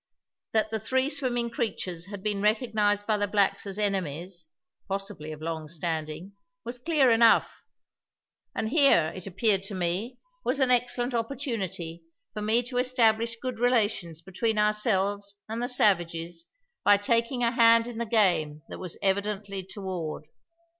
That 0.53 0.71
the 0.71 0.79
three 0.79 1.11
swimming 1.11 1.51
creatures 1.51 2.07
had 2.07 2.23
been 2.23 2.41
recognised 2.41 3.05
by 3.05 3.17
the 3.17 3.27
blacks 3.27 3.67
as 3.67 3.77
enemies 3.77 4.47
possibly 4.87 5.31
of 5.31 5.43
long 5.43 5.67
standing 5.67 6.33
was 6.65 6.79
clear 6.79 7.11
enough; 7.11 7.61
and 8.55 8.69
here, 8.69 9.13
it 9.15 9.27
appeared 9.27 9.61
to 9.65 9.75
me, 9.75 10.17
was 10.43 10.59
an 10.59 10.71
excellent 10.71 11.13
opportunity 11.13 12.01
for 12.33 12.41
me 12.41 12.63
to 12.63 12.79
establish 12.79 13.35
good 13.35 13.59
relations 13.59 14.23
between 14.23 14.57
ourselves 14.57 15.35
and 15.47 15.61
the 15.61 15.69
savages 15.69 16.47
by 16.83 16.97
taking 16.97 17.43
a 17.43 17.51
hand 17.51 17.85
in 17.85 17.99
the 17.99 18.07
game 18.07 18.63
that 18.69 18.79
was 18.79 18.97
evidently 19.03 19.61
toward. 19.63 20.25